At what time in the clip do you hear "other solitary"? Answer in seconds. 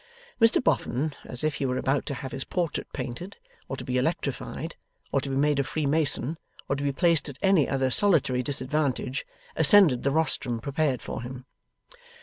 7.69-8.41